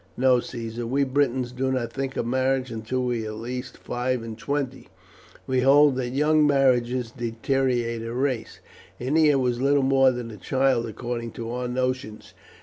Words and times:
"No, 0.17 0.39
Caesar; 0.39 0.87
we 0.87 1.03
Britons 1.03 1.51
do 1.51 1.71
not 1.71 1.93
think 1.93 2.17
of 2.17 2.25
marriage 2.25 2.71
until 2.71 3.03
we 3.03 3.23
are 3.27 3.29
at 3.29 3.35
least 3.35 3.77
five 3.77 4.23
and 4.23 4.35
twenty. 4.35 4.89
We 5.45 5.59
hold 5.61 5.95
that 5.97 6.09
young 6.09 6.47
marriages 6.47 7.11
deteriorate 7.11 8.01
a 8.01 8.11
race. 8.11 8.61
Ennia 8.99 9.37
was 9.37 9.61
little 9.61 9.83
more 9.83 10.09
than 10.09 10.31
a 10.31 10.37
child, 10.37 10.87
according 10.87 11.33
to 11.33 11.51
our 11.51 11.67
notions. 11.67 12.33